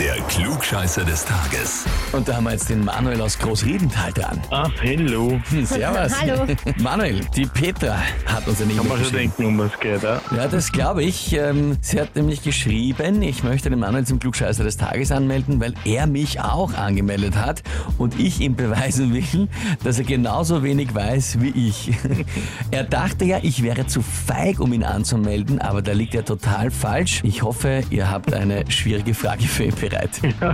Der 0.00 0.14
Klugscheißer 0.14 1.04
des 1.04 1.26
Tages. 1.26 1.84
Und 2.12 2.26
da 2.26 2.36
haben 2.36 2.44
wir 2.44 2.52
jetzt 2.52 2.70
den 2.70 2.82
Manuel 2.82 3.20
aus 3.20 3.38
Großriedenthal 3.38 4.10
dran. 4.14 4.40
Ah, 4.50 4.66
hello. 4.80 5.38
Hm, 5.50 5.66
Servus. 5.66 6.18
Hallo. 6.18 6.46
Manuel, 6.78 7.20
die 7.36 7.44
Petra 7.44 7.98
hat 8.24 8.48
uns 8.48 8.62
eine 8.62 8.72
Kann 8.72 8.86
E-Mail 8.86 8.88
man 8.88 9.04
schon 9.04 9.12
geschrieben. 9.12 9.32
denken, 9.36 9.44
um 9.44 9.58
was 9.58 9.78
geht, 9.78 10.02
ja? 10.02 10.22
Ja, 10.34 10.48
das 10.48 10.72
glaube 10.72 11.02
ich. 11.04 11.34
Ähm, 11.34 11.76
Sie 11.82 12.00
hat 12.00 12.16
nämlich 12.16 12.42
geschrieben, 12.42 13.20
ich 13.20 13.44
möchte 13.44 13.68
den 13.68 13.78
Manuel 13.80 14.06
zum 14.06 14.18
Klugscheißer 14.20 14.64
des 14.64 14.78
Tages 14.78 15.12
anmelden, 15.12 15.60
weil 15.60 15.74
er 15.84 16.06
mich 16.06 16.40
auch 16.40 16.72
angemeldet 16.72 17.36
hat 17.36 17.62
und 17.98 18.18
ich 18.18 18.40
ihm 18.40 18.56
beweisen 18.56 19.12
will, 19.12 19.48
dass 19.84 19.98
er 19.98 20.06
genauso 20.06 20.62
wenig 20.62 20.94
weiß 20.94 21.42
wie 21.42 21.68
ich. 21.68 21.90
er 22.70 22.84
dachte 22.84 23.26
ja, 23.26 23.40
ich 23.42 23.62
wäre 23.62 23.86
zu 23.86 24.00
feig, 24.00 24.60
um 24.60 24.72
ihn 24.72 24.82
anzumelden, 24.82 25.60
aber 25.60 25.82
da 25.82 25.92
liegt 25.92 26.14
er 26.14 26.24
total 26.24 26.70
falsch. 26.70 27.20
Ich 27.22 27.42
hoffe, 27.42 27.82
ihr 27.90 28.10
habt 28.10 28.32
eine 28.32 28.64
schwierige 28.70 29.12
Frage 29.12 29.42
für 29.42 29.64
ihn 29.64 29.74
bereit. 29.74 29.89
Ja, 29.92 30.52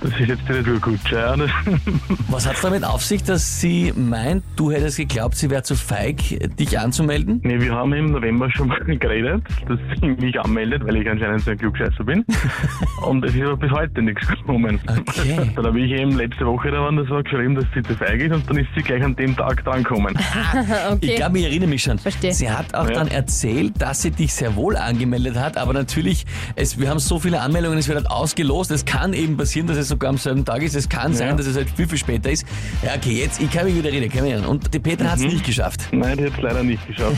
das 0.00 0.10
ist 0.20 0.28
jetzt 0.28 0.48
nicht 0.48 0.64
so 0.66 0.72
gut, 0.80 1.00
ja. 1.10 1.34
Was 2.28 2.46
hat 2.46 2.54
es 2.56 2.60
damit 2.62 2.84
auf 2.84 3.04
sich, 3.04 3.22
dass 3.22 3.60
sie 3.60 3.92
meint, 3.96 4.42
du 4.56 4.70
hättest 4.72 4.96
geglaubt, 4.96 5.36
sie 5.36 5.50
wäre 5.50 5.62
zu 5.62 5.74
feig, 5.76 6.18
dich 6.58 6.78
anzumelden? 6.78 7.40
nee, 7.44 7.60
wir 7.60 7.72
haben 7.74 7.92
im 7.92 8.12
November 8.12 8.50
schon 8.50 8.68
mal 8.68 8.80
geredet, 8.84 9.42
dass 9.68 9.78
sie 10.00 10.06
mich 10.08 10.38
anmeldet, 10.40 10.84
weil 10.86 10.96
ich 10.96 11.08
anscheinend 11.08 11.42
so 11.42 11.50
ein 11.52 11.58
Klugscheißer 11.58 12.04
bin. 12.04 12.24
Und 13.02 13.24
es 13.24 13.34
ist 13.34 13.42
aber 13.42 13.56
bis 13.56 13.70
heute 13.70 14.02
nichts 14.02 14.26
gekommen. 14.26 14.80
Okay. 14.88 15.50
Dann 15.54 15.66
habe 15.66 15.80
ich 15.80 15.90
eben 15.92 16.12
letzte 16.16 16.46
Woche 16.46 16.70
da 16.70 16.80
waren, 16.80 16.96
das 16.96 17.08
war 17.10 17.22
geschrieben, 17.22 17.54
dass 17.54 17.64
sie 17.74 17.82
zu 17.82 17.94
feig 17.94 18.20
ist 18.20 18.32
und 18.34 18.48
dann 18.48 18.58
ist 18.58 18.68
sie 18.76 18.82
gleich 18.82 19.02
an 19.02 19.14
dem 19.16 19.36
Tag 19.36 19.64
drangekommen. 19.64 20.14
Ich 20.16 20.92
Okay. 20.92 21.16
glaube, 21.16 21.38
ich 21.38 21.44
erinnere 21.44 21.68
mich 21.68 21.82
schon. 21.82 21.98
Verstehe. 21.98 22.32
Sie 22.32 22.50
hat 22.50 22.74
auch 22.74 22.86
Ja. 22.88 22.94
dann 22.94 23.08
erzählt, 23.08 23.74
dass 23.80 24.02
sie 24.02 24.10
dich 24.10 24.32
sehr 24.34 24.54
wohl 24.56 24.76
angemeldet 24.76 25.36
hat, 25.36 25.56
aber 25.56 25.72
natürlich, 25.72 26.24
es, 26.56 26.78
wir 26.78 26.88
haben 26.90 26.98
so 26.98 27.18
viele 27.18 27.40
Anmeldungen, 27.40 27.78
es 27.78 27.88
wird 27.88 27.98
halt 27.98 28.10
ausgelost. 28.10 28.70
Es 28.72 28.84
kann 28.84 29.12
eben 29.12 29.36
passieren, 29.36 29.66
dass 29.66 29.76
es 29.76 29.88
sogar 29.88 30.10
am 30.10 30.18
selben 30.18 30.44
Tag 30.44 30.62
ist. 30.62 30.74
Es 30.74 30.88
kann 30.88 31.14
sein, 31.14 31.36
dass 31.36 31.46
es 31.46 31.56
halt 31.56 31.70
viel, 31.70 31.86
viel 31.86 31.98
später 31.98 32.30
ist. 32.30 32.44
Ja, 32.82 32.94
okay, 32.96 33.12
jetzt, 33.12 33.40
ich 33.40 33.50
kann 33.50 33.66
mich 33.66 33.76
wieder 33.76 33.92
reden, 33.92 34.10
kann 34.10 34.22
mich 34.22 34.32
erinnern. 34.32 34.50
Und 34.50 34.72
die 34.72 34.78
Petra 34.78 35.10
hat 35.10 35.18
es 35.18 35.24
nicht 35.24 35.44
geschafft. 35.44 35.82
Nein, 35.92 36.16
die 36.16 36.26
hat 36.26 36.32
es 36.36 36.42
leider 36.42 36.62
nicht 36.62 36.86
geschafft. 36.86 37.16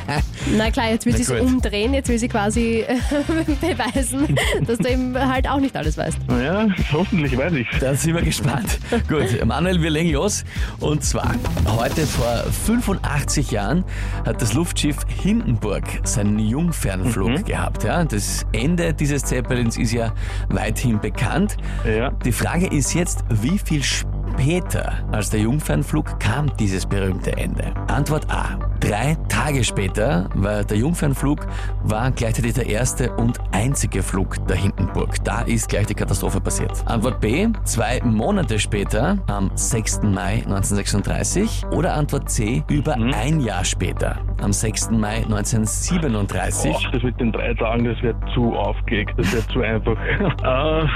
Na 0.56 0.70
klar, 0.70 0.90
jetzt 0.90 1.06
will 1.06 1.16
sie 1.16 1.22
es 1.22 1.30
umdrehen, 1.30 1.94
jetzt 1.94 2.08
will 2.08 2.18
sie 2.18 2.28
quasi 2.28 2.84
beweisen, 3.60 4.36
dass 4.66 4.78
du 4.78 4.88
eben 4.88 5.16
halt 5.16 5.48
auch 5.48 5.60
nicht 5.60 5.76
alles 5.76 5.96
weißt. 5.96 6.18
Naja, 6.28 6.68
hoffentlich 6.92 7.36
weiß 7.36 7.52
ich 7.52 7.66
Da 7.80 7.94
sind 7.94 8.14
wir 8.14 8.22
gespannt. 8.22 8.78
Gut, 9.08 9.44
Manuel, 9.44 9.82
wir 9.82 9.90
legen 9.90 10.10
los. 10.12 10.44
Und 10.80 11.04
zwar, 11.04 11.34
heute 11.66 12.06
vor 12.06 12.44
85 12.66 13.50
Jahren 13.50 13.84
hat 14.24 14.40
das 14.40 14.54
Luftschiff 14.54 14.98
Hindenburg 15.22 15.84
seinen 16.04 16.38
Jungfernflug 16.38 17.44
gehabt. 17.44 17.84
Ja? 17.84 18.04
Das 18.04 18.46
Ende 18.52 18.94
dieses 18.94 19.24
Zeppelins 19.24 19.76
ist 19.76 19.92
ja 19.92 20.12
weithin 20.48 20.85
bekannt. 20.94 21.56
Ja. 21.84 22.10
Die 22.10 22.32
Frage 22.32 22.66
ist 22.66 22.94
jetzt, 22.94 23.24
wie 23.28 23.58
viel 23.58 23.82
später 23.82 24.92
als 25.12 25.30
der 25.30 25.40
Jungfernflug 25.40 26.18
kam 26.20 26.54
dieses 26.56 26.86
berühmte 26.86 27.36
Ende? 27.36 27.74
Antwort 27.88 28.30
A. 28.30 28.58
Drei 28.86 29.16
Tage 29.28 29.64
später, 29.64 30.28
weil 30.34 30.64
der 30.64 30.76
Jungfernflug 30.76 31.44
war 31.82 32.12
gleichzeitig 32.12 32.54
der 32.54 32.66
erste 32.66 33.10
und 33.16 33.40
einzige 33.50 34.00
Flug 34.00 34.46
der 34.46 34.54
Hindenburg. 34.56 35.24
Da 35.24 35.40
ist 35.40 35.68
gleich 35.68 35.86
die 35.86 35.94
Katastrophe 35.94 36.40
passiert. 36.40 36.70
Antwort 36.86 37.20
B. 37.20 37.48
Zwei 37.64 38.00
Monate 38.04 38.60
später, 38.60 39.18
am 39.26 39.50
6. 39.56 40.02
Mai 40.04 40.44
1936. 40.44 41.64
Oder 41.72 41.94
Antwort 41.94 42.30
C. 42.30 42.62
Über 42.70 42.94
ein 42.94 43.40
Jahr 43.40 43.64
später, 43.64 44.20
am 44.40 44.52
6. 44.52 44.92
Mai 44.92 45.16
1937. 45.24 46.70
Och, 46.70 46.90
das 46.92 47.02
mit 47.02 47.18
den 47.18 47.32
drei 47.32 47.54
Tagen, 47.54 47.86
das 47.86 48.00
wird 48.02 48.16
zu 48.34 48.54
aufgelegt, 48.54 49.14
das 49.16 49.32
wird 49.32 49.50
zu 49.50 49.62
einfach. 49.62 49.96
äh, 50.20 50.86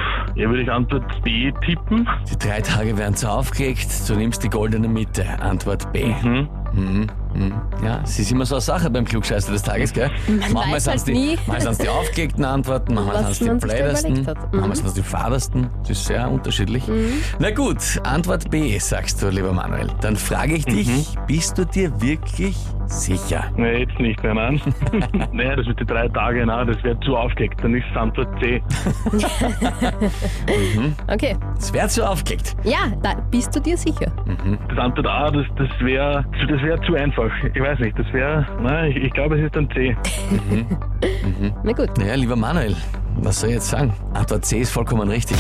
ja, 0.41 0.49
würde 0.49 0.63
ich 0.63 0.71
Antwort 0.71 1.03
B 1.25 1.51
tippen. 1.67 2.09
Die 2.31 2.39
drei 2.39 2.61
Tage 2.61 2.97
werden 2.97 3.17
zu 3.17 3.29
aufgelegt, 3.29 4.09
du 4.09 4.15
nimmst 4.15 4.45
die 4.45 4.49
goldene 4.49 4.87
Mitte. 4.87 5.25
Antwort 5.41 5.93
B. 5.93 6.05
Mhm. 6.23 6.49
Mhm, 6.73 6.99
mhm. 7.01 7.07
Ja, 7.85 8.01
es 8.05 8.19
ist 8.19 8.31
immer 8.33 8.45
so 8.45 8.57
eine 8.57 8.61
Sache 8.61 8.91
beim 8.91 9.05
Klugscheißer 9.05 9.53
des 9.53 9.63
Tages, 9.63 9.93
gell? 9.93 10.11
manchmal 10.29 10.73
weiß 10.75 10.85
sind 10.85 10.93
halt 10.97 11.07
die, 11.07 11.13
nie. 11.13 11.39
manchmal 11.47 11.61
sind's 11.61 11.79
die 11.79 11.89
aufgelegten 12.01 12.45
Antworten, 12.45 12.95
manchmal 12.95 13.25
Was 13.25 13.39
sind 13.39 13.47
man 13.49 13.59
die 13.61 13.67
sich 13.69 13.71
da 13.79 13.83
blödesten, 13.85 14.11
überlegt 14.11 14.29
hat. 14.29 14.53
Mhm. 14.53 14.61
manchmal 14.61 14.77
sind 14.93 14.97
die 14.97 15.03
fadersten. 15.09 15.71
Das 15.83 15.91
ist 15.91 16.05
sehr 16.07 16.31
unterschiedlich. 16.31 16.85
Na 17.39 17.51
gut, 17.51 17.79
Antwort 18.05 18.51
B, 18.51 18.79
sagst 18.79 19.23
du, 19.23 19.29
lieber 19.29 19.53
Manuel. 19.53 19.89
Dann 20.01 20.17
frage 20.17 20.55
ich 20.55 20.65
dich, 20.65 20.89
Mhm. 20.89 21.05
bist 21.27 21.57
du 21.59 21.65
dir 21.65 21.93
wirklich 22.01 22.57
sicher? 22.87 23.45
Nee, 23.57 23.85
jetzt 23.85 23.99
nicht 24.01 24.21
mehr, 24.23 24.35
nein. 24.35 24.61
naja, 25.33 25.55
das 25.57 25.67
mit 25.67 25.79
den 25.79 25.87
drei 25.87 26.09
Tagen, 26.09 26.45
na, 26.47 26.65
das 26.65 26.83
wird 26.83 27.03
zu 27.05 27.17
aufgelegt. 27.17 27.63
Dann 27.63 27.75
ist 27.75 27.85
es 27.91 27.97
Antwort 27.97 28.29
C. 28.41 28.63
Okay. 31.09 31.37
Es 31.59 31.73
wäre 31.73 31.89
zu 31.89 32.09
aufgelegt. 32.09 32.57
Ja, 32.65 32.79
da 33.03 33.15
bist 33.31 33.55
du 33.55 33.61
dir 33.61 33.77
sicher. 33.77 34.11
Das 34.69 34.79
Antwort 34.79 35.07
A, 35.07 35.31
das, 35.31 35.47
das 35.57 35.69
wäre 35.81 36.25
das 36.33 36.63
wär 36.63 36.81
zu 36.83 36.95
einfach. 36.95 37.20
Ich 37.55 37.61
weiß 37.61 37.79
nicht, 37.81 37.99
das 37.99 38.11
wäre, 38.13 38.47
nein, 38.63 38.91
ich, 38.93 38.97
ich 39.05 39.13
glaube, 39.13 39.39
es 39.39 39.45
ist 39.45 39.57
dann 39.57 39.69
C. 39.71 39.97
Na 41.65 41.73
gut. 41.73 41.97
Naja, 41.99 42.15
lieber 42.15 42.37
Manuel, 42.37 42.77
was 43.23 43.41
soll 43.41 43.51
ich 43.51 43.57
jetzt 43.57 43.69
sagen? 43.69 43.93
Antwort 44.15 44.45
C 44.45 44.61
ist 44.61 44.71
vollkommen 44.71 45.09
richtig. 45.09 45.37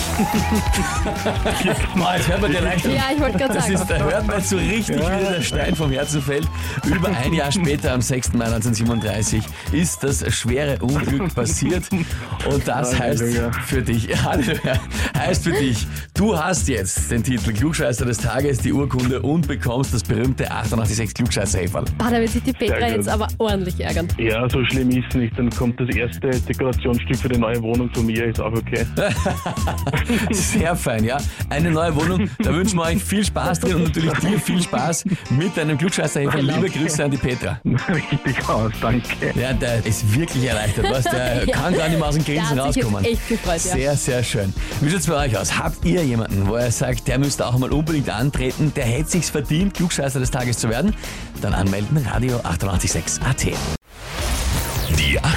Mal, 1.94 2.16
jetzt 2.18 2.28
hört 2.28 2.40
man 2.42 2.52
dir 2.52 2.60
leicht 2.60 2.84
Ja, 2.84 3.04
ich 3.14 3.20
wollte 3.20 3.38
gerade 3.38 3.54
Das 3.54 3.64
sagen. 3.64 3.74
ist, 3.74 3.90
da 3.90 3.98
hört 3.98 4.26
man 4.26 4.40
so 4.42 4.56
richtig, 4.56 4.96
wie 4.96 5.00
dir 5.00 5.30
der 5.36 5.42
Stein 5.42 5.74
vom 5.74 5.90
Herzen 5.90 6.20
fällt. 6.20 6.46
Über 6.86 7.08
ein 7.08 7.32
Jahr 7.32 7.50
später, 7.50 7.92
am 7.92 8.00
6. 8.02 8.34
Mai 8.34 8.44
1937, 8.46 9.42
ist 9.72 10.02
das 10.04 10.24
schwere 10.34 10.78
Unglück 10.82 11.34
passiert. 11.34 11.84
Und 11.90 12.68
das 12.68 12.98
heißt 12.98 13.22
für 13.66 13.82
dich, 13.82 14.08
heißt 15.16 15.44
für 15.44 15.52
dich, 15.52 15.86
du 16.14 16.36
hast 16.38 16.68
jetzt 16.68 17.10
den 17.10 17.22
Titel 17.22 17.52
Klugscheißer 17.52 18.04
des 18.04 18.18
Tages, 18.18 18.58
die 18.58 18.72
Urkunde 18.72 19.22
und 19.22 19.48
bekommst 19.48 19.94
das 19.94 20.02
berühmte 20.02 20.50
886 20.50 21.14
klugscheißer 21.14 21.60
-Häferl. 21.60 21.86
Ah, 21.98 22.10
da 22.10 22.18
wird 22.20 22.28
sich 22.30 22.42
die 22.42 22.52
Petra 22.52 22.88
jetzt 22.88 23.08
aber 23.08 23.28
ordentlich 23.38 23.80
ärgern. 23.80 24.06
Ja, 24.18 24.48
so 24.48 24.64
schlimm 24.66 24.90
ist 24.90 25.06
es 25.10 25.14
nicht. 25.14 25.38
Dann 25.38 25.50
kommt 25.50 25.80
das 25.80 25.88
erste 25.94 26.28
Dekorationsstück 26.30 27.16
für 27.16 27.28
die 27.28 27.38
neue 27.38 27.60
Wohnung 27.62 27.69
von 27.74 28.06
mir, 28.06 28.24
ist 28.26 28.40
auch 28.40 28.52
okay. 28.52 28.84
Sehr 30.32 30.74
fein, 30.76 31.04
ja. 31.04 31.18
Eine 31.48 31.70
neue 31.70 31.94
Wohnung, 31.96 32.28
da 32.42 32.52
wünschen 32.54 32.78
wir 32.78 32.84
euch 32.84 33.02
viel 33.02 33.24
Spaß 33.24 33.60
drin 33.60 33.76
und 33.76 33.82
natürlich 33.84 34.12
dir 34.18 34.38
viel 34.40 34.62
Spaß 34.62 35.04
mit 35.30 35.56
deinem 35.56 35.78
klugscheißer. 35.78 36.20
Liebe 36.40 36.68
Grüße 36.70 37.04
an 37.04 37.10
die 37.10 37.16
Petra. 37.16 37.60
Richtig 37.88 38.48
aus, 38.48 38.72
danke. 38.80 39.08
Ja, 39.34 39.52
der 39.52 39.84
ist 39.86 40.14
wirklich 40.14 40.44
erleichtert, 40.44 40.86
was? 40.90 41.04
Der 41.04 41.44
Ja. 41.50 41.56
kann 41.56 41.74
gar 41.74 41.88
nicht 41.88 41.98
mehr 41.98 42.08
aus 42.08 42.14
dem 42.14 42.24
Grinsen 42.24 42.56
jetzt 42.56 42.76
rauskommen. 42.78 43.04
echt 43.04 43.28
gefreut, 43.28 43.60
ja. 43.64 43.72
Sehr, 43.72 43.96
sehr 43.96 44.22
schön. 44.22 44.52
Wie 44.80 44.90
schaut's 44.90 45.06
bei 45.06 45.26
euch 45.26 45.36
aus? 45.38 45.58
Habt 45.58 45.84
ihr 45.84 46.04
jemanden, 46.04 46.46
wo 46.48 46.56
ihr 46.56 46.70
sagt, 46.70 47.08
der 47.08 47.18
müsste 47.18 47.46
auch 47.46 47.56
mal 47.58 47.70
unbedingt 47.72 48.10
antreten, 48.10 48.72
der 48.76 48.84
hätte 48.84 49.10
sich's 49.10 49.30
verdient, 49.30 49.74
Klugscheißer 49.74 50.20
des 50.20 50.30
Tages 50.30 50.58
zu 50.58 50.68
werden? 50.68 50.94
Dann 51.40 51.54
anmelden, 51.54 51.96
Radio 52.12 52.36
886 52.42 53.22
AT. 53.24 53.79